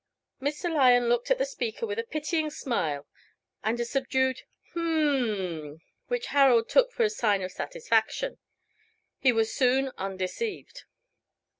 [0.41, 0.67] Mr.
[0.73, 3.05] Lyon looked at the speaker with a pitying smile
[3.63, 5.37] and a subdued "h'm m
[5.73, 8.39] m," which Harold took for a sign of satisfaction.
[9.19, 10.85] He was soon undeceived.